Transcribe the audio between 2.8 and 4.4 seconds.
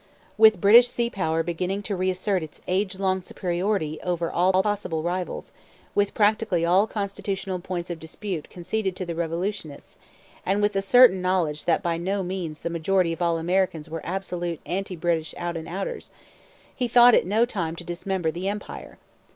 long superiority over